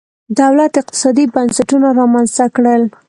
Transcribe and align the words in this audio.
دولت 0.41 0.71
اقتصادي 0.81 1.25
بنسټونه 1.35 1.87
رامنځته 1.99 2.45
کړل. 2.55 2.81